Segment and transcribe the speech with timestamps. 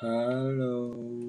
[0.00, 1.27] Hello。